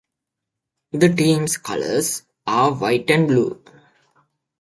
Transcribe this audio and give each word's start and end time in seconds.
The 0.93 1.13
team's 1.13 1.57
colors 1.57 2.23
are 2.47 2.73
white 2.73 3.07
and 3.11 3.27
blue. 3.27 3.63